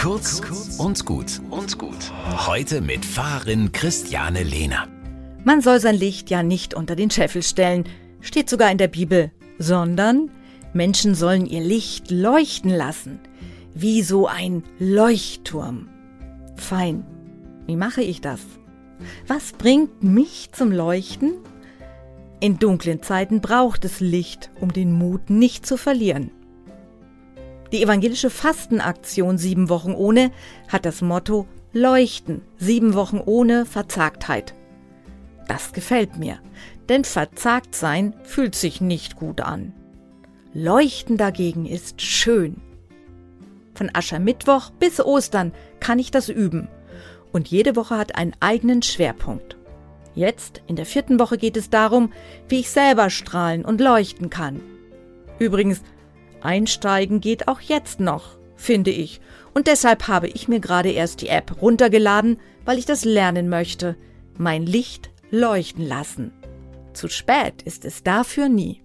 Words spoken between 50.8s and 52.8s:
vierten Woche, geht es darum, wie ich